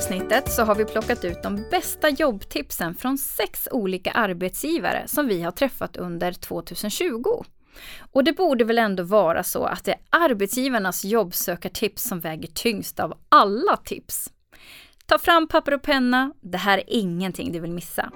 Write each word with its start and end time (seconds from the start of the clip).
avsnittet 0.00 0.52
så 0.52 0.62
har 0.62 0.74
vi 0.74 0.84
plockat 0.84 1.24
ut 1.24 1.42
de 1.42 1.64
bästa 1.70 2.08
jobbtipsen 2.08 2.94
från 2.94 3.18
sex 3.18 3.68
olika 3.70 4.10
arbetsgivare 4.10 5.02
som 5.06 5.26
vi 5.26 5.42
har 5.42 5.52
träffat 5.52 5.96
under 5.96 6.32
2020. 6.32 7.24
Och 8.12 8.24
det 8.24 8.32
borde 8.32 8.64
väl 8.64 8.78
ändå 8.78 9.02
vara 9.02 9.42
så 9.42 9.64
att 9.64 9.84
det 9.84 9.92
är 9.92 9.98
arbetsgivarnas 10.10 11.04
jobbsökartips 11.04 12.02
som 12.02 12.20
väger 12.20 12.48
tyngst 12.48 13.00
av 13.00 13.18
alla 13.28 13.76
tips. 13.76 14.32
Ta 15.06 15.18
fram 15.18 15.48
papper 15.48 15.74
och 15.74 15.82
penna, 15.82 16.32
det 16.40 16.58
här 16.58 16.78
är 16.78 16.84
ingenting 16.86 17.52
du 17.52 17.60
vill 17.60 17.72
missa. 17.72 18.10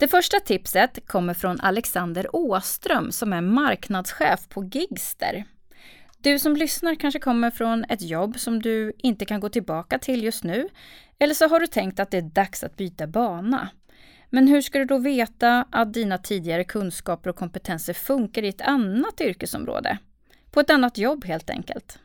Det 0.00 0.08
första 0.08 0.40
tipset 0.40 1.08
kommer 1.08 1.34
från 1.34 1.60
Alexander 1.60 2.36
Åström 2.36 3.12
som 3.12 3.32
är 3.32 3.40
marknadschef 3.40 4.48
på 4.48 4.64
Gigster. 4.64 5.44
Du 6.26 6.38
som 6.38 6.56
lyssnar 6.56 6.94
kanske 6.94 7.20
kommer 7.20 7.50
från 7.50 7.84
ett 7.84 8.02
jobb 8.02 8.38
som 8.38 8.62
du 8.62 8.92
inte 8.98 9.24
kan 9.24 9.40
gå 9.40 9.48
tillbaka 9.48 9.98
till 9.98 10.24
just 10.24 10.44
nu. 10.44 10.68
Eller 11.18 11.34
så 11.34 11.48
har 11.48 11.60
du 11.60 11.66
tänkt 11.66 12.00
att 12.00 12.10
det 12.10 12.16
är 12.16 12.22
dags 12.22 12.64
att 12.64 12.76
byta 12.76 13.06
bana. 13.06 13.68
Men 14.30 14.48
hur 14.48 14.60
ska 14.60 14.78
du 14.78 14.84
då 14.84 14.98
veta 14.98 15.64
att 15.70 15.92
dina 15.92 16.18
tidigare 16.18 16.64
kunskaper 16.64 17.30
och 17.30 17.36
kompetenser 17.36 17.92
funkar 17.92 18.42
i 18.42 18.48
ett 18.48 18.60
annat 18.60 19.20
yrkesområde? 19.20 19.98
På 20.50 20.60
ett 20.60 20.70
annat 20.70 20.98
jobb 20.98 21.24
helt 21.24 21.50
enkelt. 21.50 21.98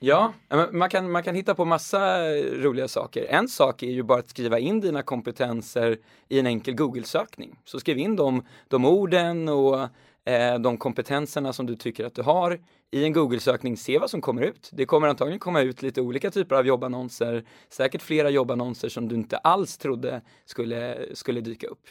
Ja, 0.00 0.32
man 0.72 0.90
kan, 0.90 1.10
man 1.10 1.22
kan 1.22 1.34
hitta 1.34 1.54
på 1.54 1.64
massa 1.64 2.18
roliga 2.38 2.88
saker. 2.88 3.26
En 3.28 3.48
sak 3.48 3.82
är 3.82 3.90
ju 3.90 4.02
bara 4.02 4.18
att 4.18 4.28
skriva 4.28 4.58
in 4.58 4.80
dina 4.80 5.02
kompetenser 5.02 5.98
i 6.28 6.38
en 6.38 6.46
enkel 6.46 6.74
Google-sökning. 6.74 7.58
Så 7.64 7.80
skriv 7.80 7.98
in 7.98 8.16
de, 8.16 8.42
de 8.68 8.84
orden 8.84 9.48
och 9.48 9.88
eh, 10.26 10.58
de 10.58 10.76
kompetenserna 10.78 11.52
som 11.52 11.66
du 11.66 11.76
tycker 11.76 12.04
att 12.04 12.14
du 12.14 12.22
har 12.22 12.60
i 12.90 13.04
en 13.04 13.12
Google-sökning, 13.12 13.76
se 13.76 13.98
vad 13.98 14.10
som 14.10 14.20
kommer 14.20 14.42
ut. 14.42 14.70
Det 14.72 14.86
kommer 14.86 15.08
antagligen 15.08 15.38
komma 15.38 15.60
ut 15.60 15.82
lite 15.82 16.00
olika 16.00 16.30
typer 16.30 16.56
av 16.56 16.66
jobbannonser, 16.66 17.44
säkert 17.68 18.02
flera 18.02 18.30
jobbannonser 18.30 18.88
som 18.88 19.08
du 19.08 19.14
inte 19.14 19.36
alls 19.36 19.78
trodde 19.78 20.22
skulle, 20.44 20.98
skulle 21.14 21.40
dyka 21.40 21.66
upp. 21.66 21.86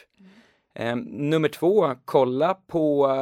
Eh, 0.74 0.96
nummer 1.06 1.48
två, 1.48 1.94
kolla 2.04 2.54
på, 2.54 3.12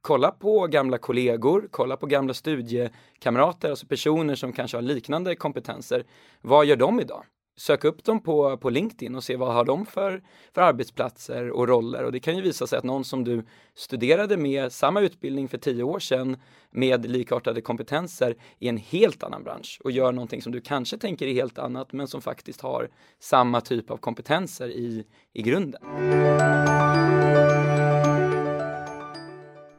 kolla 0.00 0.30
på 0.30 0.66
gamla 0.66 0.98
kollegor, 0.98 1.68
kolla 1.70 1.96
på 1.96 2.06
gamla 2.06 2.34
studiekamrater, 2.34 3.70
alltså 3.70 3.86
personer 3.86 4.34
som 4.34 4.52
kanske 4.52 4.76
har 4.76 4.82
liknande 4.82 5.36
kompetenser. 5.36 6.04
Vad 6.40 6.66
gör 6.66 6.76
de 6.76 7.00
idag? 7.00 7.24
Sök 7.56 7.84
upp 7.84 8.04
dem 8.04 8.22
på, 8.22 8.56
på 8.56 8.70
LinkedIn 8.70 9.14
och 9.14 9.24
se 9.24 9.36
vad 9.36 9.54
har 9.54 9.64
de 9.64 9.86
för, 9.86 10.22
för 10.54 10.62
arbetsplatser 10.62 11.50
och 11.50 11.68
roller. 11.68 12.04
Och 12.04 12.12
det 12.12 12.20
kan 12.20 12.36
ju 12.36 12.42
visa 12.42 12.66
sig 12.66 12.78
att 12.78 12.84
någon 12.84 13.04
som 13.04 13.24
du 13.24 13.44
studerade 13.74 14.36
med 14.36 14.72
samma 14.72 15.00
utbildning 15.00 15.48
för 15.48 15.58
tio 15.58 15.82
år 15.82 15.98
sedan 15.98 16.36
med 16.70 17.10
likartade 17.10 17.60
kompetenser 17.60 18.36
i 18.58 18.68
en 18.68 18.76
helt 18.76 19.22
annan 19.22 19.44
bransch 19.44 19.80
och 19.84 19.90
gör 19.90 20.12
någonting 20.12 20.42
som 20.42 20.52
du 20.52 20.60
kanske 20.60 20.98
tänker 20.98 21.26
är 21.26 21.32
helt 21.32 21.58
annat 21.58 21.92
men 21.92 22.08
som 22.08 22.22
faktiskt 22.22 22.60
har 22.60 22.88
samma 23.18 23.60
typ 23.60 23.90
av 23.90 23.96
kompetenser 23.96 24.68
i, 24.68 25.04
i 25.32 25.42
grunden. 25.42 25.82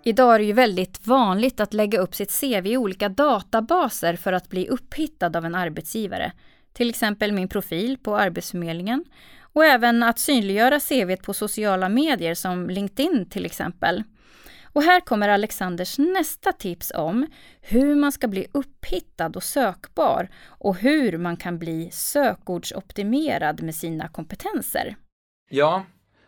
Idag 0.07 0.35
är 0.35 0.39
det 0.39 0.45
ju 0.45 0.53
väldigt 0.53 1.07
vanligt 1.07 1.59
att 1.59 1.73
lägga 1.73 1.99
upp 1.99 2.15
sitt 2.15 2.39
CV 2.39 2.67
i 2.67 2.77
olika 2.77 3.09
databaser 3.09 4.15
för 4.15 4.33
att 4.33 4.49
bli 4.49 4.67
upphittad 4.67 5.37
av 5.37 5.45
en 5.45 5.55
arbetsgivare 5.55 6.31
till 6.75 6.89
exempel 6.89 7.31
min 7.31 7.47
profil 7.47 7.97
på 7.97 8.17
Arbetsförmedlingen 8.17 9.05
och 9.41 9.65
även 9.65 10.03
att 10.03 10.19
synliggöra 10.19 10.79
CV 10.79 11.15
på 11.15 11.33
sociala 11.33 11.89
medier 11.89 12.33
som 12.33 12.69
LinkedIn 12.69 13.29
till 13.29 13.45
exempel. 13.45 14.03
Och 14.63 14.83
här 14.83 14.99
kommer 14.99 15.29
Alexanders 15.29 15.97
nästa 15.97 16.51
tips 16.51 16.91
om 16.95 17.27
hur 17.61 17.95
man 17.95 18.11
ska 18.11 18.27
bli 18.27 18.47
upphittad 18.51 19.31
och 19.35 19.43
sökbar 19.43 20.29
och 20.45 20.75
hur 20.75 21.17
man 21.17 21.37
kan 21.37 21.59
bli 21.59 21.89
sökordsoptimerad 21.91 23.63
med 23.63 23.75
sina 23.75 24.07
kompetenser. 24.07 24.95
Ja, 25.49 25.85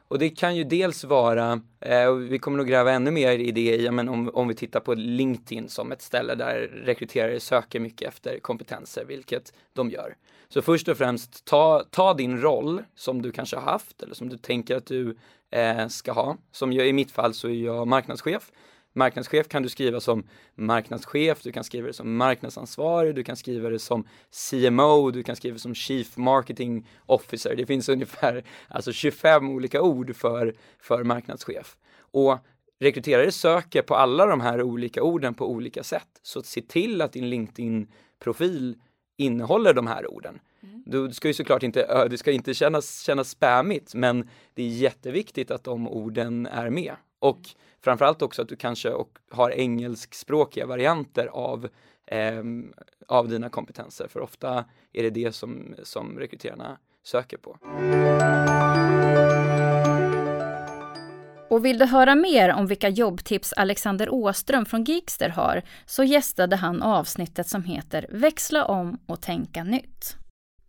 och 0.08 0.20
det 0.20 0.30
kan 0.30 0.56
ju 0.56 0.64
dels 0.64 1.04
vara, 1.04 1.62
eh, 1.80 2.06
och 2.06 2.32
vi 2.32 2.40
kommer 2.40 2.58
nog 2.58 2.68
gräva 2.68 2.92
ännu 2.92 3.12
mer 3.12 3.40
i 3.40 3.52
det 3.52 3.76
ja, 3.76 3.92
men 3.92 4.10
om, 4.10 4.30
om 4.34 4.48
vi 4.48 4.56
tittar 4.56 4.80
på 4.80 4.94
LinkedIn 4.94 5.70
som 5.70 5.92
ett 5.92 6.02
ställe 6.02 6.36
där 6.36 6.58
rekryterare 6.86 7.40
söker 7.40 7.80
mycket 7.80 8.08
efter 8.08 8.40
kompetenser, 8.40 9.06
vilket 9.06 9.54
de 9.74 9.90
gör. 9.90 10.16
Så 10.50 10.62
först 10.62 10.88
och 10.88 10.98
främst, 10.98 11.46
ta, 11.46 11.84
ta 11.92 12.14
din 12.14 12.42
roll 12.42 12.84
som 12.96 13.22
du 13.22 13.32
kanske 13.32 13.56
har 13.56 13.72
haft 13.72 14.04
eller 14.04 14.16
som 14.16 14.30
du 14.30 14.38
tänker 14.38 14.76
att 14.76 14.86
du 14.86 15.18
eh, 15.52 15.88
ska 15.88 16.12
ha. 16.12 16.38
Som 16.52 16.74
jag, 16.74 16.88
i 16.88 16.94
mitt 16.94 17.12
fall 17.12 17.34
så 17.34 17.48
är 17.48 17.54
jag 17.54 17.88
marknadschef. 17.88 18.52
Marknadschef 18.94 19.48
kan 19.48 19.64
du 19.64 19.70
skriva 19.70 20.00
som 20.00 20.24
marknadschef, 20.56 21.42
du 21.44 21.52
kan 21.52 21.64
skriva 21.64 21.88
det 21.88 21.94
som 21.94 22.18
marknadsansvarig, 22.18 23.16
du 23.16 23.24
kan 23.24 23.36
skriva 23.36 23.70
det 23.70 23.80
som 23.80 24.08
CMO, 24.50 25.12
du 25.12 25.24
kan 25.24 25.36
skriva 25.36 25.54
det 25.54 25.60
som 25.60 25.76
Chief 25.76 26.18
Marketing 26.18 26.90
Officer. 27.06 27.56
Det 27.56 27.66
finns 27.66 27.90
ungefär 27.96 28.44
alltså 28.68 28.92
25 28.92 29.50
olika 29.50 29.82
ord 29.82 30.16
för, 30.16 30.56
för 30.80 31.04
marknadschef. 31.04 31.78
Och 32.00 32.38
rekryterare 32.80 33.32
söker 33.32 33.82
på 33.82 33.96
alla 33.96 34.26
de 34.26 34.42
här 34.42 34.62
olika 34.62 35.04
orden 35.04 35.34
på 35.34 35.52
olika 35.52 35.84
sätt. 35.84 36.08
Så 36.22 36.42
se 36.42 36.62
till 36.62 37.02
att 37.02 37.14
din 37.14 37.30
LinkedIn-profil 37.30 38.76
innehåller 39.18 39.74
de 39.74 39.88
här 39.88 40.12
orden. 40.12 40.40
Mm. 40.64 40.84
Du 40.86 41.14
ska 41.14 41.28
ju 41.28 41.34
såklart 41.34 41.64
inte, 41.64 42.08
det 42.08 42.18
ska 42.18 42.32
inte 42.32 42.54
kännas, 42.54 43.02
kännas 43.02 43.30
spammigt 43.30 43.94
men 43.94 44.30
det 44.54 44.64
är 44.64 44.68
jätteviktigt 44.68 45.52
att 45.52 45.64
de 45.64 45.88
orden 45.88 46.46
är 46.46 46.70
med. 46.70 46.96
Och 47.20 47.40
framförallt 47.82 48.22
också 48.22 48.42
att 48.42 48.50
du 48.50 48.56
kanske 48.56 48.90
och 48.90 49.20
har 49.32 49.52
engelskspråkiga 49.52 50.66
varianter 50.66 51.28
av, 51.28 51.68
eh, 52.06 52.44
av 53.08 53.28
dina 53.28 53.50
kompetenser 53.50 54.08
för 54.08 54.20
ofta 54.20 54.66
är 54.94 55.04
det 55.04 55.10
det 55.10 55.32
som, 55.32 55.76
som 55.84 56.20
rekryterarna 56.20 56.78
söker 57.04 57.38
på. 57.38 57.58
Och 61.58 61.66
vill 61.66 61.78
du 61.78 61.86
höra 61.86 62.16
mer 62.16 62.50
om 62.50 62.68
vilka 62.68 62.90
jobbtips 62.90 63.54
Alexander 63.54 64.10
Åström 64.10 64.66
från 64.66 64.84
Geekster 64.84 65.30
har 65.30 65.62
så 65.86 66.04
gästade 66.04 66.56
han 66.56 66.82
avsnittet 66.82 67.48
som 67.48 67.64
heter 67.64 68.06
Växla 68.10 68.66
om 68.66 69.00
och 69.06 69.22
tänka 69.22 69.64
nytt. 69.64 70.16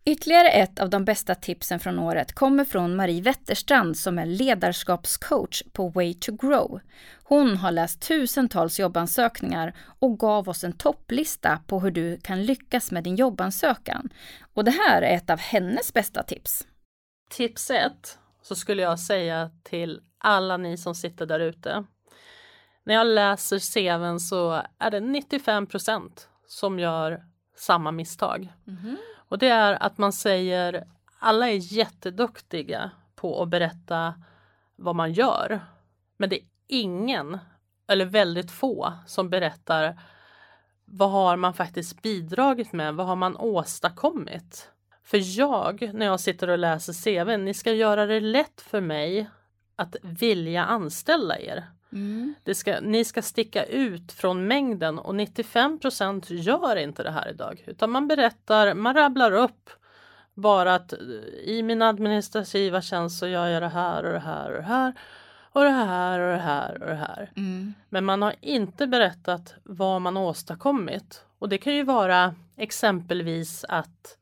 Ytterligare 0.05 0.51
ett 0.51 0.81
av 0.81 0.91
de 0.91 1.05
bästa 1.05 1.35
tipsen 1.35 1.81
från 1.81 1.99
året 1.99 2.33
kommer 2.33 2.65
från 2.65 2.97
Marie 2.97 3.23
Wetterstrand 3.23 3.97
som 3.97 4.19
är 4.19 4.27
ledarskapscoach 4.27 5.63
på 5.73 5.89
Way 5.89 6.15
to 6.15 6.33
Grow. 6.33 6.81
Hon 7.23 7.57
har 7.57 7.71
läst 7.71 8.03
tusentals 8.03 8.81
jobbansökningar 8.81 9.75
och 9.99 10.19
gav 10.19 10.49
oss 10.49 10.65
en 10.65 10.73
topplista 10.73 11.59
på 11.67 11.81
hur 11.81 11.91
du 11.91 12.21
kan 12.23 12.45
lyckas 12.45 12.91
med 12.91 13.05
din 13.05 13.17
jobbansökan. 13.17 14.09
Och 14.55 14.65
det 14.65 14.75
här 14.89 15.03
är 15.03 15.17
ett 15.17 15.31
av 15.31 15.39
hennes 15.39 15.93
bästa 15.93 16.23
tips. 16.23 16.67
Tips 17.31 17.71
1 17.71 18.19
så 18.43 18.55
skulle 18.55 18.83
jag 18.83 18.99
säga 18.99 19.51
till 19.63 20.01
alla 20.19 20.57
ni 20.57 20.77
som 20.77 20.95
sitter 20.95 21.27
där 21.27 21.41
ute. 21.41 21.85
När 22.85 22.95
jag 22.95 23.07
läser 23.07 23.59
CVn 23.59 24.21
så 24.21 24.63
är 24.79 24.91
det 24.91 25.01
95% 25.01 26.11
som 26.47 26.79
gör 26.79 27.25
samma 27.57 27.91
misstag. 27.91 28.53
Mm. 28.67 28.97
Och 29.29 29.39
det 29.39 29.49
är 29.49 29.83
att 29.83 29.99
man 29.99 30.13
säger 30.13 30.87
alla 31.19 31.51
är 31.51 31.73
jätteduktiga 31.73 32.91
på 33.15 33.43
att 33.43 33.49
berätta 33.49 34.15
vad 34.77 34.97
man 34.97 35.13
gör. 35.13 35.61
Men 36.17 36.31
det 36.31 36.37
är 36.37 36.47
ingen 36.67 37.39
eller 37.87 38.05
väldigt 38.05 38.51
få 38.51 38.93
som 39.07 39.31
berättar 39.31 40.01
vad 40.85 41.11
har 41.11 41.37
man 41.37 41.55
faktiskt 41.55 42.03
bidragit 42.03 42.73
med? 42.73 42.95
Vad 42.95 43.07
har 43.07 43.17
man 43.17 43.37
åstadkommit? 43.37 44.71
För 45.05 45.39
jag, 45.39 45.91
när 45.95 46.07
jag 46.07 46.21
sitter 46.21 46.49
och 46.49 46.59
läser 46.59 47.25
CV, 47.25 47.37
ni 47.39 47.55
ska 47.55 47.73
göra 47.73 48.07
det 48.07 48.21
lätt 48.21 48.61
för 48.61 48.81
mig 48.81 49.31
att 49.79 49.97
vilja 50.03 50.65
anställa 50.65 51.39
er. 51.39 51.65
Mm. 51.93 52.35
Ska, 52.55 52.81
ni 52.81 53.05
ska 53.05 53.23
sticka 53.23 53.65
ut 53.65 54.13
från 54.13 54.47
mängden 54.47 54.99
och 54.99 55.15
95% 55.15 56.33
gör 56.33 56.77
inte 56.77 57.03
det 57.03 57.11
här 57.11 57.31
idag 57.31 57.65
utan 57.67 57.91
man 57.91 58.09
berättar, 58.09 58.75
man 58.75 58.95
rabblar 58.95 59.33
upp 59.33 59.71
bara 60.35 60.75
att 60.75 60.93
eh, 60.93 60.99
i 61.45 61.63
min 61.63 61.83
administrativa 61.83 62.83
tjänst 62.83 63.19
så 63.19 63.27
gör 63.27 63.47
jag 63.47 63.63
det 63.63 63.69
här 63.69 64.05
och 64.05 64.13
det 64.13 64.19
här 64.19 64.51
och 64.51 64.57
det 64.57 64.63
här 64.63 64.95
och 65.53 65.65
det 65.65 65.71
här 65.71 66.21
och 66.21 66.33
det 66.33 66.43
här 66.43 66.83
och 66.83 66.89
det 66.89 66.95
här. 66.95 67.33
Mm. 67.37 67.75
Men 67.89 68.05
man 68.05 68.23
har 68.23 68.35
inte 68.41 68.87
berättat 68.87 69.55
vad 69.63 70.03
man 70.03 70.17
åstadkommit 70.17 71.25
och 71.39 71.49
det 71.49 71.59
kan 71.59 71.77
ju 71.77 71.83
vara 71.83 72.35
exempelvis 72.57 73.65
att 73.69 74.19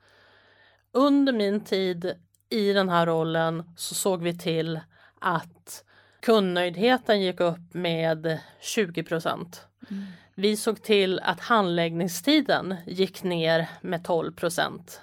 under 0.92 1.32
min 1.32 1.60
tid 1.60 2.12
i 2.48 2.72
den 2.72 2.88
här 2.88 3.06
rollen 3.06 3.64
så 3.76 3.94
såg 3.94 4.22
vi 4.22 4.38
till 4.38 4.80
att 5.20 5.84
kundnöjdheten 6.20 7.20
gick 7.20 7.40
upp 7.40 7.74
med 7.74 8.38
20 8.60 9.02
procent. 9.02 9.66
Mm. 9.90 10.04
Vi 10.34 10.56
såg 10.56 10.82
till 10.82 11.20
att 11.20 11.40
handläggningstiden 11.40 12.76
gick 12.86 13.22
ner 13.22 13.68
med 13.80 14.04
12 14.04 14.32
procent. 14.32 15.00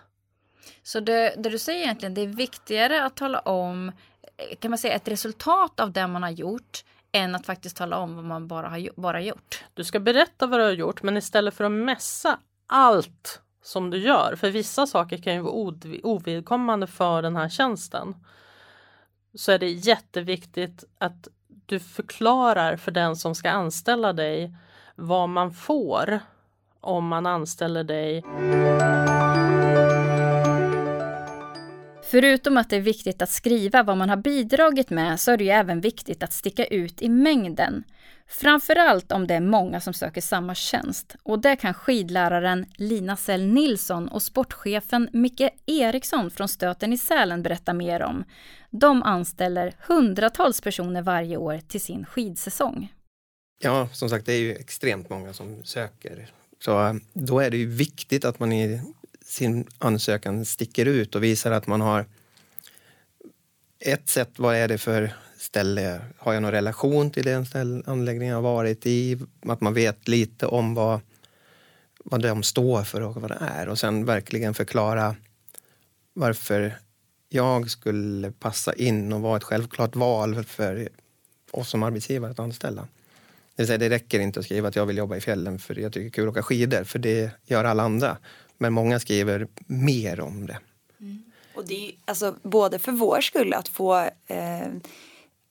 Så 0.83 1.00
det, 1.00 1.36
det, 1.38 1.50
du 1.50 1.60
säger 1.60 1.83
egentligen, 1.83 2.13
det 2.13 2.21
är 2.21 2.27
viktigare 2.27 3.06
att 3.06 3.15
tala 3.15 3.39
om 3.39 3.92
kan 4.60 4.71
man 4.71 4.77
säga 4.77 4.94
ett 4.94 5.07
resultat 5.07 5.80
av 5.80 5.92
det 5.92 6.07
man 6.07 6.24
har 6.24 6.30
gjort 6.30 6.83
än 7.12 7.36
att 7.36 7.45
faktiskt 7.45 7.77
tala 7.77 7.98
om 7.98 8.16
vad 8.16 8.25
man 8.25 8.48
bara 8.48 8.69
har 8.69 8.89
bara 8.95 9.21
gjort. 9.21 9.63
Du 9.74 9.83
ska 9.83 10.00
berätta 10.00 10.48
vad 10.48 10.59
du 10.59 10.63
har 10.63 10.71
gjort 10.71 11.04
men 11.04 11.18
istället 11.18 11.54
för 11.54 11.63
att 11.63 11.71
mässa 11.71 12.39
allt 12.68 13.42
som 13.63 13.89
du 13.89 13.98
gör. 13.98 14.36
För 14.36 14.50
vissa 14.51 14.88
saker 14.88 15.18
kan 15.18 15.33
ju 15.33 15.42
vara 15.42 15.74
ovidkommande 16.04 16.88
för 16.88 17.21
den 17.21 17.36
här 17.36 17.50
tjänsten. 17.50 18.16
Så 19.35 19.51
är 19.51 19.59
det 19.59 19.69
jätteviktigt 19.69 20.83
att 20.97 21.27
du 21.65 21.80
förklarar 21.80 22.77
för 22.77 22.91
den 22.91 23.15
som 23.15 23.35
ska 23.35 23.50
anställa 23.50 24.13
dig 24.13 24.56
vad 24.95 25.30
man 25.30 25.53
får 25.53 26.19
om 26.80 27.07
man 27.07 27.25
anställer 27.25 27.83
dig. 27.83 28.24
Förutom 32.12 32.57
att 32.57 32.69
det 32.69 32.75
är 32.75 32.81
viktigt 32.81 33.21
att 33.21 33.30
skriva 33.30 33.83
vad 33.83 33.97
man 33.97 34.09
har 34.09 34.18
bidragit 34.18 34.89
med 34.89 35.19
så 35.19 35.31
är 35.31 35.38
det 35.38 35.44
ju 35.44 35.50
även 35.50 35.81
viktigt 35.81 36.24
att 36.24 36.33
sticka 36.33 36.65
ut 36.65 37.01
i 37.01 37.09
mängden. 37.09 37.83
Framförallt 38.33 39.12
om 39.12 39.27
det 39.27 39.33
är 39.33 39.39
många 39.39 39.81
som 39.81 39.94
söker 39.94 40.21
samma 40.21 40.56
tjänst. 40.56 41.15
Och 41.24 41.39
det 41.39 41.56
kan 41.56 41.74
skidläraren 41.74 42.65
Lina 42.75 43.18
Sell 43.18 43.45
Nilsson 43.45 44.07
och 44.07 44.24
sportchefen 44.24 45.09
Micke 45.13 45.50
Eriksson 45.65 46.31
från 46.31 46.47
Stöten 46.47 46.94
i 46.94 46.97
Sälen 46.97 47.44
berätta 47.44 47.74
mer 47.74 48.03
om. 48.03 48.24
De 48.69 49.03
anställer 49.03 49.75
hundratals 49.80 50.62
personer 50.62 51.01
varje 51.01 51.38
år 51.38 51.59
till 51.68 51.81
sin 51.81 52.06
skidsäsong. 52.06 52.94
Ja, 53.63 53.89
som 53.91 54.09
sagt, 54.09 54.25
det 54.25 54.33
är 54.33 54.39
ju 54.39 54.56
extremt 54.56 55.09
många 55.09 55.33
som 55.33 55.63
söker. 55.63 56.30
Så 56.59 56.88
eh, 56.88 56.94
då 57.13 57.39
är 57.39 57.50
det 57.50 57.57
ju 57.57 57.65
viktigt 57.65 58.25
att 58.25 58.39
man 58.39 58.53
i 58.53 58.81
sin 59.25 59.68
ansökan 59.77 60.45
sticker 60.45 60.85
ut 60.85 61.15
och 61.15 61.24
visar 61.24 61.51
att 61.51 61.68
man 61.68 61.81
har 61.81 62.06
ett 63.80 64.09
sätt, 64.09 64.30
vad 64.35 64.56
är 64.56 64.68
det 64.68 64.77
för 64.77 65.13
ställe? 65.44 66.01
Har 66.18 66.34
jag 66.34 66.42
någon 66.42 66.51
relation 66.51 67.12
till 67.12 67.24
den 67.24 67.45
ställ, 67.45 67.84
anläggning 67.86 68.30
jag 68.30 68.42
varit 68.42 68.86
i? 68.86 69.18
Att 69.42 69.62
man 69.62 69.74
vet 69.74 70.07
lite 70.07 70.45
om 70.45 70.74
vad, 70.74 71.00
vad 72.04 72.22
de 72.22 72.44
står 72.44 72.84
för 72.84 73.01
och 73.01 73.16
vad 73.16 73.31
det 73.31 73.38
är 73.42 73.69
och 73.69 73.80
sen 73.80 74.06
verkligen 74.06 74.54
förklara 74.54 75.16
varför 76.13 76.75
jag 77.30 77.69
skulle 77.69 78.31
passa 78.31 78.74
in 78.74 79.13
och 79.13 79.22
vara 79.22 79.38
ett 79.38 79.44
självklart 79.44 79.95
val 79.95 80.44
för 80.44 80.90
oss 81.51 81.69
som 81.69 81.84
arbetsgivare 81.84 82.31
att 82.31 82.40
anställa. 82.40 82.81
Det 82.81 83.62
vill 83.62 83.68
säga, 83.68 83.78
det 83.78 83.90
räcker 83.90 84.19
inte 84.19 84.40
att 84.40 84.45
skriva 84.45 84.68
att 84.68 84.75
jag 84.75 84.86
vill 84.86 84.98
jobba 84.98 85.16
i 85.16 85.22
fjällen 85.22 85.60
för 85.60 85.80
jag 85.80 85.94
tycker 85.94 86.04
det 86.04 86.07
är 86.07 86.12
kul 86.12 86.28
att 86.28 86.31
åka 86.31 86.44
skidor, 86.44 86.84
för 86.84 87.00
det 87.00 87.31
gör 87.44 87.63
alla 87.63 87.84
andra. 87.84 88.18
Men 88.57 88.74
många 88.74 89.00
skriver 89.00 89.48
mer 89.66 90.19
om 90.19 90.48
det. 90.48 90.57
Mm. 91.00 91.24
Och 91.56 91.68
det 91.68 91.88
är 91.88 91.92
alltså 92.06 92.36
både 92.44 92.80
för 92.80 92.92
vår 92.92 93.22
skull 93.22 93.54
att 93.54 93.68
få 93.68 94.10
eh, 94.28 94.68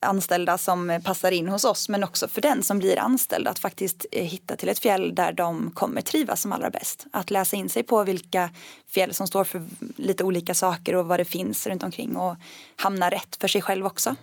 anställda 0.03 0.57
som 0.57 1.01
passar 1.03 1.31
in 1.31 1.47
hos 1.47 1.63
oss 1.63 1.89
men 1.89 2.03
också 2.03 2.27
för 2.27 2.41
den 2.41 2.63
som 2.63 2.79
blir 2.79 2.99
anställd 2.99 3.47
att 3.47 3.59
faktiskt 3.59 4.05
eh, 4.11 4.25
hitta 4.25 4.55
till 4.55 4.69
ett 4.69 4.79
fjäll 4.79 5.15
där 5.15 5.31
de 5.31 5.71
kommer 5.71 6.01
trivas 6.01 6.41
som 6.41 6.53
allra 6.53 6.69
bäst. 6.69 7.05
Att 7.11 7.31
läsa 7.31 7.55
in 7.55 7.69
sig 7.69 7.83
på 7.83 8.03
vilka 8.03 8.49
fjäll 8.87 9.13
som 9.13 9.27
står 9.27 9.43
för 9.43 9.65
lite 9.95 10.23
olika 10.23 10.53
saker 10.53 10.95
och 10.95 11.05
vad 11.05 11.19
det 11.19 11.25
finns 11.25 11.67
runt 11.67 11.83
omkring 11.83 12.15
och 12.15 12.35
hamna 12.75 13.09
rätt 13.09 13.37
för 13.39 13.47
sig 13.47 13.61
själv 13.61 13.85
också. 13.85 14.15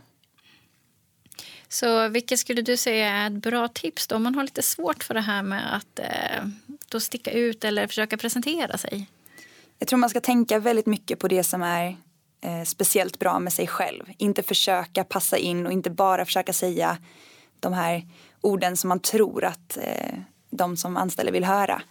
Så 1.68 2.08
vilket 2.08 2.38
skulle 2.38 2.62
du 2.62 2.76
säga 2.76 3.08
är 3.08 3.26
ett 3.26 3.32
bra 3.32 3.68
tips 3.68 4.06
då 4.06 4.16
om 4.16 4.22
man 4.22 4.34
har 4.34 4.42
lite 4.42 4.62
svårt 4.62 5.04
för 5.04 5.14
det 5.14 5.20
här 5.20 5.42
med 5.42 5.76
att 5.76 5.98
eh, 5.98 6.44
då 6.88 7.00
sticka 7.00 7.30
ut 7.30 7.64
eller 7.64 7.86
försöka 7.86 8.16
presentera 8.16 8.78
sig? 8.78 9.06
Jag 9.78 9.88
tror 9.88 9.98
man 9.98 10.10
ska 10.10 10.20
tänka 10.20 10.58
väldigt 10.58 10.86
mycket 10.86 11.18
på 11.18 11.28
det 11.28 11.44
som 11.44 11.62
är 11.62 11.96
eh, 12.40 12.62
speciellt 12.64 13.18
bra 13.18 13.38
med 13.38 13.52
sig 13.52 13.66
själv. 13.66 14.04
Inte 14.18 14.42
försöka 14.42 15.04
passa 15.04 15.38
in 15.38 15.66
och 15.66 15.72
inte 15.72 15.90
bara 15.90 16.24
försöka 16.24 16.52
säga 16.52 16.98
de 17.60 17.72
här 17.72 18.06
orden 18.40 18.76
som 18.76 18.88
man 18.88 19.00
tror 19.00 19.44
att 19.44 19.78
eh, 19.82 20.14
de 20.50 20.76
som 20.76 20.96
anställer 20.96 21.32
vill 21.32 21.44
höra. 21.44 21.82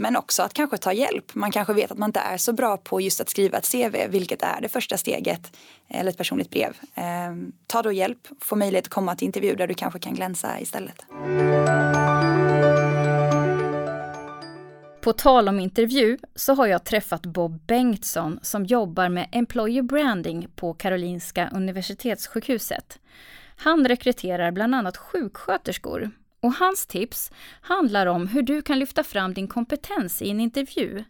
Men 0.00 0.16
också 0.16 0.42
att 0.42 0.52
kanske 0.52 0.78
ta 0.78 0.92
hjälp. 0.92 1.34
Man 1.34 1.52
kanske 1.52 1.72
vet 1.72 1.90
att 1.90 1.98
man 1.98 2.08
inte 2.08 2.20
är 2.20 2.36
så 2.36 2.52
bra 2.52 2.76
på 2.76 3.00
just 3.00 3.20
att 3.20 3.28
skriva 3.28 3.58
ett 3.58 3.72
CV, 3.72 3.96
vilket 4.08 4.42
är 4.42 4.60
det 4.60 4.68
första 4.68 4.96
steget, 4.96 5.56
eh, 5.88 6.00
eller 6.00 6.10
ett 6.10 6.16
personligt 6.16 6.50
brev. 6.50 6.76
Eh, 6.94 7.04
ta 7.66 7.82
då 7.82 7.92
hjälp, 7.92 8.28
få 8.40 8.56
möjlighet 8.56 8.84
att 8.84 8.92
komma 8.92 9.16
till 9.16 9.26
intervju 9.26 9.54
där 9.54 9.66
du 9.66 9.74
kanske 9.74 9.98
kan 9.98 10.14
glänsa 10.14 10.60
istället. 10.60 11.04
På 15.08 15.12
tal 15.12 15.48
om 15.48 15.60
intervju 15.60 16.18
så 16.34 16.54
har 16.54 16.66
jag 16.66 16.84
träffat 16.84 17.26
Bob 17.26 17.66
Bengtsson 17.66 18.38
som 18.42 18.64
jobbar 18.64 19.08
med 19.08 19.28
Employer 19.32 19.82
Branding 19.82 20.48
på 20.56 20.74
Karolinska 20.74 21.50
Universitetssjukhuset. 21.52 22.98
Han 23.56 23.88
rekryterar 23.88 24.50
bland 24.50 24.74
annat 24.74 24.96
sjuksköterskor 24.96 26.10
och 26.40 26.52
hans 26.52 26.86
tips 26.86 27.32
handlar 27.60 28.06
om 28.06 28.28
hur 28.28 28.42
du 28.42 28.62
kan 28.62 28.78
lyfta 28.78 29.04
fram 29.04 29.34
din 29.34 29.48
kompetens 29.48 30.22
i 30.22 30.30
en 30.30 30.40
intervju. 30.40 31.04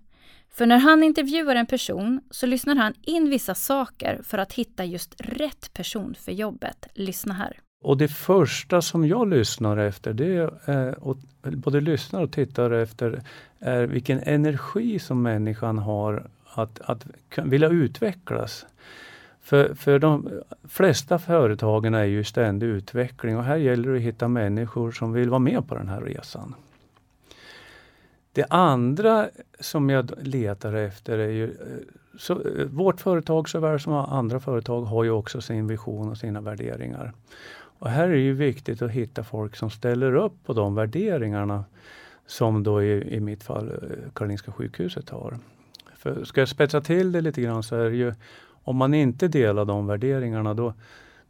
För 0.51 0.67
när 0.67 0.79
han 0.79 1.03
intervjuar 1.03 1.55
en 1.57 1.67
person 1.67 2.21
så 2.31 2.47
lyssnar 2.47 2.77
han 2.77 2.95
in 3.03 3.31
vissa 3.31 3.55
saker 3.55 4.21
för 4.25 4.39
att 4.39 4.53
hitta 4.53 4.85
just 4.85 5.15
rätt 5.19 5.75
person 5.75 6.15
för 6.15 6.33
jobbet. 6.33 6.87
Lyssna 6.95 7.35
här. 7.35 7.61
Och 7.81 7.97
det 7.97 8.09
första 8.09 8.83
som 8.83 9.07
jag 9.07 9.29
lyssnar 9.29 9.77
efter, 9.77 10.13
det 10.13 10.37
är, 10.37 10.89
eh, 10.89 10.93
och 10.93 11.17
både 11.43 11.81
lyssnar 11.81 12.23
och 12.23 12.33
tittar 12.33 12.71
efter, 12.71 13.23
är 13.59 13.87
vilken 13.87 14.21
energi 14.23 14.99
som 14.99 15.23
människan 15.23 15.79
har 15.79 16.27
att, 16.45 16.81
att 16.81 17.07
vilja 17.45 17.69
utvecklas. 17.69 18.67
För, 19.43 19.75
för 19.75 19.99
de 19.99 20.29
flesta 20.69 21.19
företagen 21.19 21.95
är 21.95 22.05
ju 22.05 22.21
i 22.21 22.25
ständig 22.25 22.67
utveckling 22.67 23.37
och 23.37 23.45
här 23.45 23.57
gäller 23.57 23.91
det 23.91 23.97
att 23.97 24.03
hitta 24.03 24.29
människor 24.29 24.91
som 24.91 25.13
vill 25.13 25.31
vara 25.31 25.39
med 25.39 25.69
på 25.69 25.75
den 25.75 25.89
här 25.89 26.01
resan. 26.01 26.55
Det 28.33 28.47
andra 28.51 29.29
som 29.61 29.91
jag 29.91 30.13
letar 30.23 30.73
efter 30.75 31.19
är 31.19 31.31
ju, 31.31 31.45
eh, 31.45 31.51
så, 32.19 32.33
eh, 32.33 32.67
vårt 32.67 33.01
företag 33.01 33.49
såväl 33.49 33.81
som 33.81 33.93
andra 33.93 34.41
företag 34.41 34.83
har 34.83 35.05
ju 35.05 35.11
också 35.11 35.41
sin 35.41 35.67
vision 35.67 36.09
och 36.09 36.19
sina 36.19 36.41
värderingar. 36.41 37.13
Och 37.79 37.91
här 37.91 38.05
är 38.05 38.13
det 38.13 38.19
ju 38.19 38.35
viktigt 38.35 38.83
att 38.83 38.91
hitta 38.91 39.25
folk 39.25 39.57
som 39.57 39.71
ställer 39.71 40.15
upp 40.15 40.45
på 40.45 40.53
de 40.53 40.75
värderingarna 40.75 41.65
som 42.27 42.63
då 42.63 42.83
i, 42.83 43.15
i 43.17 43.21
mitt 43.21 43.43
fall 43.43 43.69
eh, 43.69 44.11
Karolinska 44.15 44.53
sjukhuset 44.53 45.11
har. 45.11 45.39
För 45.97 46.25
ska 46.25 46.41
jag 46.41 46.49
spetsa 46.49 46.81
till 46.81 47.13
det 47.13 47.21
lite 47.21 47.43
grann 47.43 47.63
så 47.63 47.77
är 47.77 47.91
det 47.91 47.97
ju 47.97 48.15
om 48.69 48.77
man 48.77 48.95
inte 48.95 49.29
delar 49.29 49.65
de 49.65 49.87
värderingarna 49.87 50.55
då, 50.55 50.75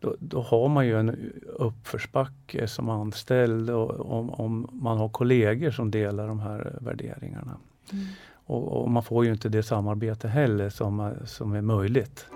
då, 0.01 0.17
då 0.19 0.43
har 0.43 0.69
man 0.69 0.87
ju 0.87 0.99
en 0.99 1.33
uppförsbacke 1.47 2.69
som 2.69 2.89
anställd 2.89 3.71
och 3.71 4.19
om, 4.19 4.31
om 4.31 4.69
man 4.73 4.99
har 4.99 5.09
kollegor 5.09 5.71
som 5.71 5.91
delar 5.91 6.29
de 6.29 6.41
här 6.41 6.79
värderingarna. 6.81 7.57
Mm. 7.93 8.05
Och, 8.33 8.83
och, 8.83 8.91
man 8.91 9.03
får 9.03 9.25
ju 9.25 9.33
inte 9.33 9.49
det 9.49 9.63
samarbete 9.63 10.29
heller 10.29 10.71
som, 10.71 11.13
som 11.25 11.53
är 11.53 11.63
möjligt. 11.63 12.27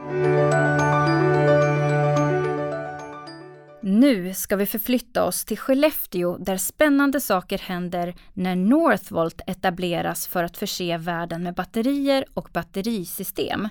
Nu 3.85 4.35
ska 4.35 4.57
vi 4.57 4.67
förflytta 4.67 5.25
oss 5.25 5.45
till 5.45 5.59
Skellefteå 5.59 6.39
där 6.39 6.57
spännande 6.57 7.21
saker 7.21 7.59
händer 7.59 8.15
när 8.33 8.57
Northvolt 8.57 9.41
etableras 9.47 10.27
för 10.27 10.45
att 10.45 10.57
förse 10.57 10.99
världen 10.99 11.43
med 11.43 11.55
batterier 11.55 12.25
och 12.35 12.49
batterisystem. 12.53 13.69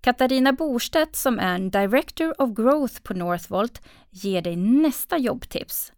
Katarina 0.00 0.52
Borstedt 0.52 1.16
som 1.16 1.38
är 1.38 1.58
Director 1.58 2.42
of 2.42 2.56
Growth 2.56 3.02
på 3.02 3.14
Northvolt 3.14 3.82
ger 4.10 4.42
dig 4.42 4.56
nästa 4.56 5.18
jobbtips. 5.18 5.92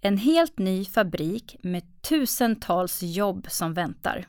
En 0.00 0.18
helt 0.18 0.58
ny 0.58 0.84
fabrik 0.84 1.56
med 1.62 1.82
tusentals 2.02 3.02
jobb 3.02 3.46
som 3.50 3.74
väntar. 3.74 4.26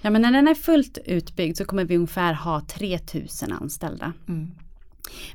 Ja, 0.00 0.10
men 0.10 0.22
när 0.22 0.32
den 0.32 0.48
är 0.48 0.54
fullt 0.54 0.98
utbyggd 1.04 1.56
så 1.56 1.64
kommer 1.64 1.84
vi 1.84 1.96
ungefär 1.96 2.32
ha 2.32 2.60
3000 2.60 3.52
anställda. 3.52 4.12
Mm. 4.28 4.50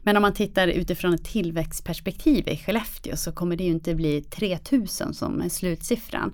Men 0.04 0.18
om 0.18 0.22
man 0.22 0.34
tittar 0.34 0.68
utifrån 0.68 1.14
ett 1.14 1.26
tillväxtperspektiv 1.26 2.48
i 2.48 2.58
Skellefteå 2.58 3.16
så 3.16 3.32
kommer 3.32 3.56
det 3.56 3.64
ju 3.64 3.70
inte 3.70 3.96
bli 3.96 4.22
3000 4.22 5.14
som 5.14 5.42
är 5.42 5.50
slutsiffran. 5.50 6.34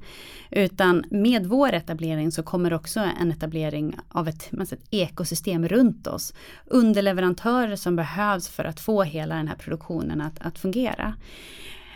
Utan 0.52 1.04
med 1.12 1.46
vår 1.46 1.74
etablering 1.74 2.32
så 2.32 2.44
kommer 2.44 2.74
också 2.74 3.00
en 3.22 3.32
etablering 3.32 3.96
av 4.10 4.28
ett, 4.28 4.50
ett 4.72 4.80
ekosystem 4.92 5.68
runt 5.68 6.08
oss. 6.08 6.34
Underleverantörer 6.66 7.76
som 7.76 7.96
behövs 7.96 8.50
för 8.50 8.66
att 8.66 8.80
få 8.80 9.04
hela 9.04 9.36
den 9.36 9.48
här 9.48 9.56
produktionen 9.56 10.22
att, 10.22 10.42
att 10.42 10.60
fungera. 10.60 11.14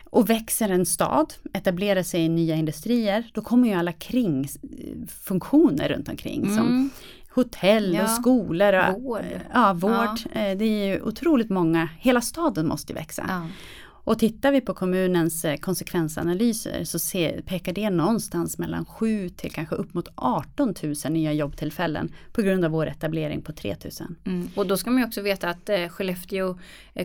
Och 0.09 0.29
växer 0.29 0.69
en 0.69 0.85
stad, 0.85 1.33
etablerar 1.53 2.03
sig 2.03 2.21
i 2.21 2.29
nya 2.29 2.55
industrier, 2.55 3.31
då 3.33 3.41
kommer 3.41 3.67
ju 3.67 3.73
alla 3.73 3.91
kringfunktioner 3.91 5.89
runt 5.89 6.09
omkring. 6.09 6.43
Mm. 6.43 6.55
Som 6.55 6.89
hotell 7.37 7.93
ja. 7.93 8.03
och 8.03 8.09
skolor. 8.09 8.73
Och, 8.73 9.01
vård. 9.01 9.25
Ja, 9.53 9.73
vård. 9.73 10.19
Ja. 10.33 10.41
Eh, 10.41 10.57
det 10.57 10.65
är 10.65 10.87
ju 10.87 11.01
otroligt 11.01 11.49
många, 11.49 11.89
hela 11.99 12.21
staden 12.21 12.67
måste 12.67 12.93
växa. 12.93 13.25
Ja. 13.27 13.47
Och 14.07 14.19
tittar 14.19 14.51
vi 14.51 14.61
på 14.61 14.73
kommunens 14.73 15.45
eh, 15.45 15.57
konsekvensanalyser 15.57 16.83
så 16.83 16.99
ser, 16.99 17.41
pekar 17.41 17.73
det 17.73 17.89
någonstans 17.89 18.57
mellan 18.57 18.85
7 18.85 19.29
till 19.29 19.51
kanske 19.51 19.75
upp 19.75 19.93
mot 19.93 20.07
18 20.15 20.73
000 20.83 20.95
nya 21.09 21.33
jobbtillfällen 21.33 22.11
på 22.31 22.41
grund 22.41 22.65
av 22.65 22.71
vår 22.71 22.87
etablering 22.87 23.41
på 23.41 23.53
3 23.53 23.75
000. 23.83 23.91
Mm. 24.25 24.49
Och 24.55 24.67
då 24.67 24.77
ska 24.77 24.91
man 24.91 25.03
också 25.03 25.21
veta 25.21 25.49
att 25.49 25.69
eh, 25.69 25.87
Skellefteå 25.87 26.57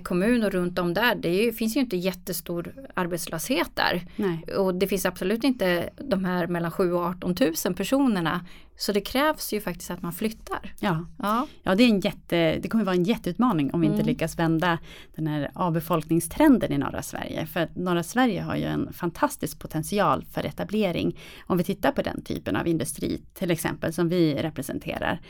kommun 0.03 0.45
och 0.45 0.53
runt 0.53 0.79
om 0.79 0.95
där, 0.95 1.15
det 1.15 1.35
ju, 1.35 1.53
finns 1.53 1.77
ju 1.77 1.81
inte 1.81 1.97
jättestor 1.97 2.75
arbetslöshet 2.95 3.71
där. 3.75 4.07
Nej. 4.17 4.43
Och 4.57 4.75
det 4.75 4.87
finns 4.87 5.07
absolut 5.07 5.45
inte 5.45 5.91
de 5.97 6.25
här 6.25 6.47
mellan 6.47 6.71
7 6.71 6.93
och 6.93 7.03
18 7.03 7.35
000 7.65 7.75
personerna 7.75 8.41
Så 8.83 8.93
det 8.93 9.01
krävs 9.01 9.53
ju 9.53 9.61
faktiskt 9.61 9.91
att 9.91 10.03
man 10.03 10.13
flyttar. 10.13 10.75
Ja, 10.81 11.07
Ja. 11.19 11.47
ja 11.63 11.75
det, 11.75 11.83
är 11.83 11.89
en 11.89 12.01
jätte, 12.01 12.59
det 12.63 12.69
kommer 12.69 12.85
vara 12.85 12.95
en 12.97 13.05
jätteutmaning 13.05 13.71
om 13.75 13.81
vi 13.81 13.87
inte 13.87 13.95
Mm. 14.01 14.07
lyckas 14.07 14.39
vända 14.39 14.79
den 15.17 15.27
här 15.27 15.51
avbefolkningstrenden 15.55 16.73
i 16.73 16.79
norra 16.79 17.03
Sverige. 17.03 17.47
För 17.47 17.69
norra 17.75 18.03
Sverige 18.03 18.41
har 18.43 18.57
ju 18.57 18.65
en 18.65 18.93
fantastisk 18.93 19.59
potential 19.59 20.25
för 20.31 20.45
etablering. 20.47 21.19
Om 21.47 21.59
vi 21.59 21.65
tittar 21.65 21.93
på 21.93 22.03
den 22.03 22.23
typen 22.25 22.57
av 22.57 22.67
industri 22.69 23.23
till 23.35 23.51
exempel 23.51 23.93
som 23.93 24.09
vi 24.09 24.35
representerar. 24.35 25.21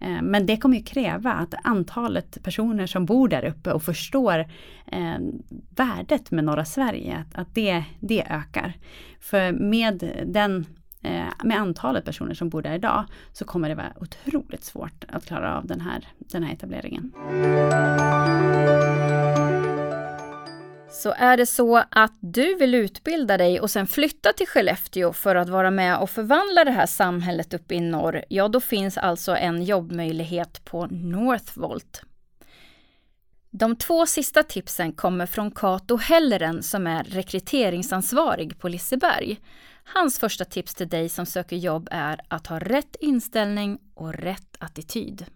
Eh, 0.00 0.22
Men 0.22 0.46
det 0.46 0.56
kommer 0.56 0.76
ju 0.76 0.82
kräva 0.82 1.32
att 1.32 1.54
antalet 1.64 2.42
personer 2.42 2.86
som 2.86 3.06
bor 3.06 3.28
där 3.28 3.44
uppe 3.44 3.72
och 3.72 3.82
förstår 3.82 4.38
eh, 4.86 5.18
värdet 5.76 6.30
med 6.30 6.44
norra 6.44 6.64
Sverige, 6.64 7.24
att, 7.34 7.54
det, 7.54 7.84
det 8.00 8.22
ökar. 8.30 8.72
För 9.20 9.52
med 9.52 10.24
den 10.26 10.66
Eh, 11.02 11.24
med 11.44 11.58
antalet 11.58 12.04
personer 12.04 12.34
som 12.34 12.48
bor 12.48 12.62
där 12.62 12.74
idag 12.74 13.04
så 13.32 13.44
kommer 13.44 13.68
det 13.68 13.74
vara 13.74 13.92
otroligt 14.00 14.64
svårt 14.64 15.04
att 15.08 15.26
klara 15.26 15.58
av 15.58 15.66
den 15.66 15.80
här, 15.80 16.08
den 16.18 16.42
här 16.42 16.52
etableringen. 16.52 17.12
Så 20.90 21.14
är 21.16 21.36
det 21.36 21.46
så 21.46 21.76
att 21.90 22.12
du 22.20 22.54
vill 22.54 22.74
utbilda 22.74 23.36
dig 23.36 23.60
och 23.60 23.70
sen 23.70 23.86
flytta 23.86 24.32
till 24.32 24.46
Skellefteå 24.46 25.12
för 25.12 25.36
att 25.36 25.48
vara 25.48 25.70
med 25.70 25.98
och 25.98 26.10
förvandla 26.10 26.64
det 26.64 26.70
här 26.70 26.86
samhället 26.86 27.54
uppe 27.54 27.74
i 27.74 27.80
norr, 27.80 28.24
ja 28.28 28.48
då 28.48 28.60
finns 28.60 28.98
alltså 28.98 29.36
en 29.36 29.62
jobbmöjlighet 29.62 30.64
på 30.64 30.86
Northvolt. 30.86 32.02
De 33.50 33.76
två 33.76 34.06
sista 34.06 34.42
tipsen 34.42 34.92
kommer 34.92 35.26
från 35.26 35.50
Kato 35.50 35.96
Helleren 35.96 36.62
som 36.62 36.86
är 36.86 37.04
rekryteringsansvarig 37.04 38.58
på 38.58 38.68
Liseberg. 38.68 39.40
Hans 39.84 40.18
första 40.18 40.44
tips 40.44 40.74
till 40.74 40.88
dig 40.88 41.08
som 41.08 41.26
söker 41.26 41.56
jobb 41.56 41.88
är 41.90 42.20
att 42.28 42.46
ha 42.46 42.58
rätt 42.58 42.96
inställning 43.00 43.78
och 43.94 44.14
rätt 44.14 44.56
attityd. 44.58 45.26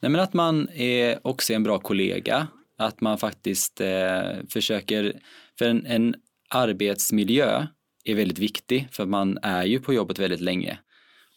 Nej, 0.00 0.10
men 0.10 0.20
att 0.20 0.32
man 0.32 0.68
är 0.68 1.26
också 1.26 1.52
en 1.52 1.62
bra 1.62 1.78
kollega, 1.78 2.46
att 2.78 3.00
man 3.00 3.18
faktiskt 3.18 3.80
eh, 3.80 4.22
försöker, 4.52 5.20
för 5.58 5.64
en, 5.64 5.86
en 5.86 6.14
arbetsmiljö 6.48 7.66
är 8.04 8.14
väldigt 8.14 8.38
viktig 8.38 8.88
för 8.92 9.06
man 9.06 9.38
är 9.42 9.64
ju 9.64 9.80
på 9.80 9.94
jobbet 9.94 10.18
väldigt 10.18 10.40
länge 10.40 10.78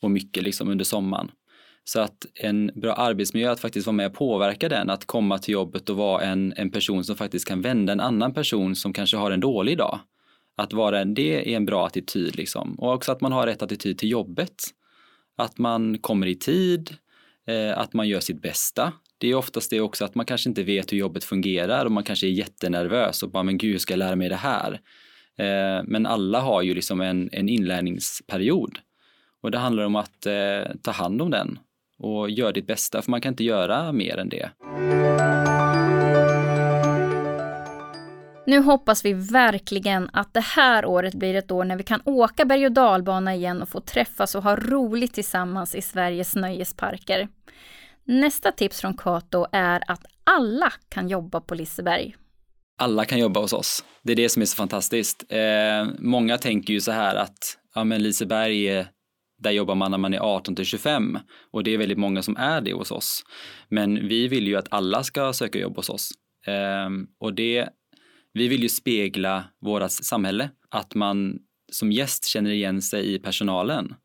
och 0.01 0.11
mycket 0.11 0.43
liksom 0.43 0.69
under 0.69 0.85
sommaren. 0.85 1.31
Så 1.83 1.99
att 1.99 2.25
en 2.33 2.71
bra 2.75 2.93
arbetsmiljö, 2.93 3.51
att 3.51 3.59
faktiskt 3.59 3.87
vara 3.87 3.95
med 3.95 4.07
och 4.07 4.13
påverka 4.13 4.69
den, 4.69 4.89
att 4.89 5.05
komma 5.05 5.39
till 5.39 5.53
jobbet 5.53 5.89
och 5.89 5.97
vara 5.97 6.21
en, 6.21 6.53
en 6.57 6.71
person 6.71 7.03
som 7.03 7.15
faktiskt 7.15 7.47
kan 7.47 7.61
vända 7.61 7.93
en 7.93 7.99
annan 7.99 8.33
person 8.33 8.75
som 8.75 8.93
kanske 8.93 9.17
har 9.17 9.31
en 9.31 9.39
dålig 9.39 9.77
dag. 9.77 9.99
Att 10.55 10.73
vara 10.73 10.99
en, 10.99 11.13
det 11.13 11.53
är 11.53 11.55
en 11.55 11.65
bra 11.65 11.87
attityd 11.87 12.35
liksom. 12.35 12.75
Och 12.79 12.93
också 12.93 13.11
att 13.11 13.21
man 13.21 13.31
har 13.31 13.45
rätt 13.45 13.61
attityd 13.61 13.97
till 13.97 14.09
jobbet. 14.09 14.63
Att 15.35 15.57
man 15.57 15.97
kommer 15.97 16.27
i 16.27 16.35
tid, 16.35 16.95
eh, 17.47 17.77
att 17.77 17.93
man 17.93 18.07
gör 18.07 18.19
sitt 18.19 18.41
bästa. 18.41 18.93
Det 19.17 19.27
är 19.27 19.35
oftast 19.35 19.69
det 19.69 19.81
också 19.81 20.05
att 20.05 20.15
man 20.15 20.25
kanske 20.25 20.49
inte 20.49 20.63
vet 20.63 20.93
hur 20.93 20.97
jobbet 20.97 21.23
fungerar 21.23 21.85
och 21.85 21.91
man 21.91 22.03
kanske 22.03 22.27
är 22.27 22.31
jättenervös 22.31 23.23
och 23.23 23.29
bara 23.29 23.43
men 23.43 23.57
gud, 23.57 23.71
hur 23.71 23.79
ska 23.79 23.93
jag 23.93 23.99
lära 23.99 24.15
mig 24.15 24.29
det 24.29 24.35
här? 24.35 24.81
Eh, 25.37 25.83
men 25.85 26.05
alla 26.05 26.39
har 26.39 26.61
ju 26.61 26.73
liksom 26.73 27.01
en, 27.01 27.29
en 27.31 27.49
inlärningsperiod 27.49 28.77
och 29.41 29.51
det 29.51 29.57
handlar 29.57 29.83
om 29.83 29.95
att 29.95 30.25
eh, 30.25 30.75
ta 30.81 30.91
hand 30.91 31.21
om 31.21 31.31
den 31.31 31.59
och 31.97 32.29
göra 32.29 32.51
ditt 32.51 32.67
bästa 32.67 33.01
för 33.01 33.11
man 33.11 33.21
kan 33.21 33.33
inte 33.33 33.43
göra 33.43 33.91
mer 33.91 34.17
än 34.17 34.29
det. 34.29 34.49
Nu 38.45 38.59
hoppas 38.59 39.05
vi 39.05 39.13
verkligen 39.13 40.09
att 40.13 40.33
det 40.33 40.39
här 40.39 40.85
året 40.85 41.13
blir 41.13 41.35
ett 41.35 41.51
år 41.51 41.63
när 41.63 41.75
vi 41.77 41.83
kan 41.83 42.01
åka 42.05 42.45
berg 42.45 42.65
och 42.65 42.71
dalbana 42.71 43.35
igen 43.35 43.61
och 43.61 43.69
få 43.69 43.79
träffas 43.79 44.35
och 44.35 44.43
ha 44.43 44.55
roligt 44.55 45.13
tillsammans 45.13 45.75
i 45.75 45.81
Sveriges 45.81 46.35
nöjesparker. 46.35 47.27
Nästa 48.03 48.51
tips 48.51 48.81
från 48.81 48.93
Kato 48.93 49.45
är 49.51 49.83
att 49.87 50.05
alla 50.23 50.73
kan 50.89 51.07
jobba 51.07 51.41
på 51.41 51.55
Liseberg. 51.55 52.15
alla 52.77 53.05
kan 53.05 53.19
jobba 53.19 53.39
hos 53.39 53.53
oss. 53.53 53.85
Det 54.03 54.11
är 54.11 54.15
det 54.15 54.29
som 54.29 54.41
är 54.41 54.45
så 54.45 54.55
fantastiskt. 54.55 55.25
Eh, 55.29 55.93
många 55.99 56.37
tänker 56.37 56.73
ju 56.73 56.81
så 56.81 56.91
här 56.91 57.15
att 57.15 57.37
ja, 57.75 57.83
men 57.83 58.03
Liseberg, 58.03 58.67
är, 58.67 58.87
där 59.37 59.51
jobbar 59.51 59.75
man 59.75 59.91
när 59.91 59.97
man 59.97 60.13
är 60.13 60.19
18 60.19 60.55
till 60.55 60.65
25 60.65 61.19
och 61.51 61.63
det 61.63 61.73
är 61.73 61.77
väldigt 61.77 61.97
många 61.97 62.21
som 62.21 62.37
är 62.37 62.61
det 62.61 62.73
hos 62.73 62.91
oss. 62.91 63.23
Men 63.69 64.07
vi 64.07 64.27
vill 64.27 64.47
ju 64.47 64.55
att 64.57 64.67
alla 64.69 65.03
ska 65.03 65.33
söka 65.33 65.59
jobb 65.59 65.75
hos 65.75 65.89
oss. 65.89 66.09
Eh, 66.47 66.89
och 67.19 67.33
det, 67.33 67.69
vi 68.33 68.47
vill 68.47 68.63
ju 68.63 68.69
spegla 68.69 69.43
vårt 69.61 69.91
samhälle, 69.91 70.49
att 70.69 70.95
man 70.95 71.39
som 71.71 71.91
gäst 71.91 72.25
känner 72.25 72.51
igen 72.51 72.81
sig 72.81 73.13
i 73.13 73.19
personalen. 73.19 73.95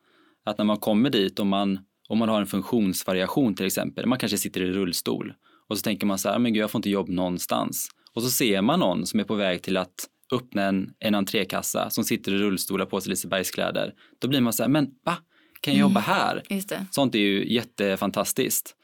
Att 0.45 0.59
när 0.59 0.65
man 0.65 0.77
kommer 0.77 1.11
dit 1.11 1.39
och 1.39 1.47
man, 1.47 1.79
om 2.09 2.19
man 2.19 2.29
har 2.29 2.41
en 2.41 2.47
funktionsvariation 2.47 3.55
till 3.55 3.67
exempel, 3.67 4.07
man 4.07 4.19
kanske 4.19 4.39
sitter 4.39 4.61
i 4.61 4.71
rullstol 4.71 5.35
och 5.69 5.79
så 5.79 5.83
tänker 5.83 6.07
man 6.07 6.19
så 6.19 6.29
här, 6.29 6.39
men 6.39 6.53
gud 6.53 6.63
jag 6.63 6.71
får 6.71 6.79
inte 6.79 6.91
jobb 6.91 7.09
någonstans. 7.09 7.89
Och 8.13 8.23
så 8.23 8.31
ser 8.31 8.63
man 8.63 8.81
någon 8.81 9.07
som 9.07 9.21
är 9.21 9.25
på 9.25 9.35
väg 9.35 9.63
till 9.63 9.77
att 9.77 10.09
öppna 10.33 10.63
en, 10.63 10.91
en 10.99 11.15
entrékassa 11.15 11.91
som 11.91 12.05
sitter 12.05 12.35
i 12.35 12.39
rullstol 12.39 12.81
och 12.81 12.91
på 12.91 13.01
sig 13.01 13.11
Lisebergskläder. 13.11 13.95
Då 14.19 14.29
blir 14.29 14.41
man 14.41 14.53
så 14.53 14.63
här, 14.63 14.71
men 14.71 14.91
va? 15.05 15.17
Kan 15.61 15.75
jag 15.75 15.81
jobba 15.81 16.01
här? 16.01 16.43
Just 16.51 16.69
det. 16.69 16.87
Sånt 16.91 17.15
är 17.15 17.19
ju 17.19 17.53
jättefantastiskt. 17.53 18.75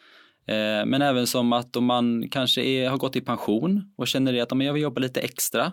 Eh, 0.46 0.86
men 0.86 1.02
även 1.02 1.26
som 1.26 1.52
att 1.52 1.76
om 1.76 1.84
man 1.84 2.28
kanske 2.30 2.62
är, 2.62 2.88
har 2.88 2.96
gått 2.98 3.16
i 3.16 3.20
pension 3.20 3.92
och 3.96 4.08
känner 4.08 4.32
det 4.32 4.40
att 4.40 4.52
om 4.52 4.60
jag 4.60 4.72
vill 4.72 4.82
jobba 4.82 5.00
lite 5.00 5.20
extra. 5.20 5.72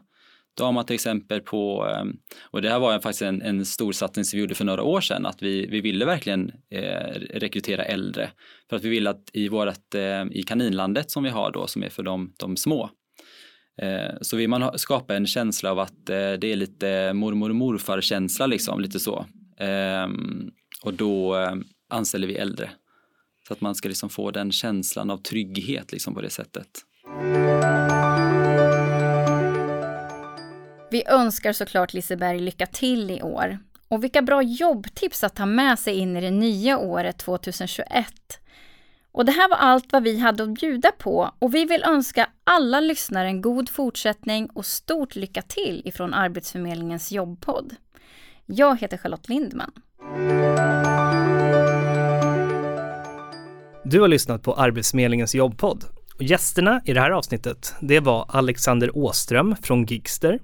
Då 0.57 0.63
har 0.65 0.71
man 0.71 0.85
till 0.85 0.93
exempel 0.93 1.39
på, 1.41 1.87
eh, 1.89 2.05
och 2.51 2.61
det 2.61 2.69
här 2.69 2.79
var 2.79 2.99
faktiskt 2.99 3.21
en, 3.21 3.41
en 3.41 3.65
stor 3.65 3.91
satsning 3.91 4.25
som 4.25 4.37
vi 4.37 4.41
gjorde 4.41 4.55
för 4.55 4.65
några 4.65 4.83
år 4.83 5.01
sedan, 5.01 5.25
att 5.25 5.41
vi, 5.41 5.67
vi 5.67 5.81
ville 5.81 6.05
verkligen 6.05 6.51
eh, 6.69 7.19
rekrytera 7.33 7.83
äldre. 7.83 8.29
För 8.69 8.75
att 8.75 8.83
vi 8.83 8.89
vill 8.89 9.07
att 9.07 9.29
i 9.33 9.47
vårat, 9.49 9.95
eh, 9.95 10.23
i 10.31 10.43
kaninlandet 10.47 11.11
som 11.11 11.23
vi 11.23 11.29
har 11.29 11.51
då, 11.51 11.67
som 11.67 11.83
är 11.83 11.89
för 11.89 12.03
de, 12.03 12.33
de 12.39 12.57
små, 12.57 12.89
Eh, 13.81 14.11
Så 14.21 14.37
vill 14.37 14.49
man 14.49 14.61
ha- 14.61 14.77
skapa 14.77 15.15
en 15.15 15.25
känsla 15.27 15.71
av 15.71 15.79
att 15.79 16.09
eh, 16.09 16.31
det 16.33 16.51
är 16.51 16.55
lite 16.55 17.13
mormor 17.13 17.49
och 17.49 17.55
morfar 17.55 18.01
känsla 18.01 18.47
liksom, 18.47 18.79
lite 18.81 18.99
så. 18.99 19.25
Ehm, 19.59 20.51
och 20.83 20.93
då 20.93 21.35
eh, 21.37 21.53
anställer 21.89 22.27
vi 22.27 22.35
äldre. 22.35 22.69
Så 23.47 23.53
att 23.53 23.61
man 23.61 23.75
ska 23.75 23.87
liksom 23.87 24.09
få 24.09 24.31
den 24.31 24.51
känslan 24.51 25.09
av 25.09 25.17
trygghet 25.17 25.91
liksom 25.91 26.13
på 26.13 26.21
det 26.21 26.29
sättet. 26.29 26.67
Vi 30.91 31.03
önskar 31.07 31.53
såklart 31.53 31.93
Liseberg 31.93 32.39
lycka 32.39 32.65
till 32.65 33.11
i 33.11 33.21
år. 33.21 33.59
Och 33.87 34.03
vilka 34.03 34.21
bra 34.21 34.41
jobbtips 34.41 35.23
att 35.23 35.35
ta 35.35 35.45
med 35.45 35.79
sig 35.79 35.95
in 35.95 36.17
i 36.17 36.21
det 36.21 36.31
nya 36.31 36.77
året 36.77 37.17
2021. 37.17 38.05
Och 39.11 39.25
det 39.25 39.31
här 39.31 39.49
var 39.49 39.57
allt 39.57 39.93
vad 39.93 40.03
vi 40.03 40.19
hade 40.19 40.43
att 40.43 40.53
bjuda 40.53 40.91
på 40.91 41.31
och 41.39 41.55
vi 41.55 41.65
vill 41.65 41.83
önska 41.83 42.29
alla 42.43 42.79
lyssnare 42.79 43.27
en 43.27 43.41
god 43.41 43.69
fortsättning 43.69 44.49
och 44.49 44.65
stort 44.65 45.15
lycka 45.15 45.41
till 45.41 45.81
ifrån 45.85 46.13
Arbetsförmedlingens 46.13 47.11
jobbpodd. 47.11 47.75
Jag 48.45 48.79
heter 48.79 48.97
Charlotte 48.97 49.29
Lindman. 49.29 49.71
Du 53.83 54.01
har 54.01 54.07
lyssnat 54.07 54.43
på 54.43 54.53
Arbetsförmedlingens 54.53 55.35
jobbpodd. 55.35 55.85
Och 56.15 56.23
gästerna 56.23 56.81
i 56.85 56.93
det 56.93 56.99
här 56.99 57.11
avsnittet, 57.11 57.73
det 57.81 57.99
var 57.99 58.25
Alexander 58.29 58.97
Åström 58.97 59.55
från 59.61 59.85
Gigster, 59.85 60.39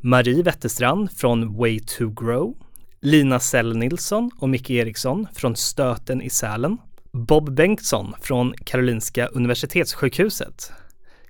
Marie 0.00 0.42
Wetterstrand 0.42 1.10
från 1.12 1.56
Way 1.56 1.80
to 1.80 2.08
Grow, 2.08 2.56
Lina 3.00 3.40
Sell 3.40 3.76
Nilsson 3.76 4.30
och 4.38 4.48
Micke 4.48 4.70
Eriksson 4.70 5.26
från 5.34 5.56
Stöten 5.56 6.22
i 6.22 6.30
Sälen, 6.30 6.78
Bob 7.12 7.54
Bengtsson 7.54 8.14
från 8.20 8.54
Karolinska 8.64 9.26
Universitetssjukhuset, 9.26 10.72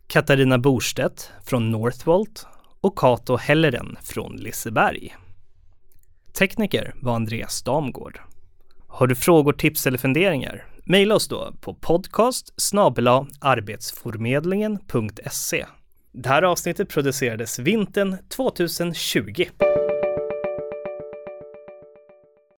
Katarina 0.07 0.59
Borstedt 0.59 1.31
från 1.45 1.71
Northvolt 1.71 2.47
och 2.81 2.99
Kato 2.99 3.37
Helleren 3.37 3.97
från 4.03 4.37
Liseberg. 4.37 5.17
Tekniker 6.39 6.95
var 7.03 7.15
Andreas 7.15 7.63
Damgård. 7.63 8.21
Har 8.87 9.07
du 9.07 9.15
frågor, 9.15 9.53
tips 9.53 9.87
eller 9.87 9.99
funderingar? 9.99 10.65
Maila 10.89 11.15
oss 11.15 11.29
då 11.29 11.53
på 11.61 11.75
podcast 11.75 12.55
arbetsförmedlingen.se. 13.41 15.67
Det 16.13 16.29
här 16.29 16.43
avsnittet 16.43 16.89
producerades 16.89 17.59
vintern 17.59 18.17
2020. 18.37 19.45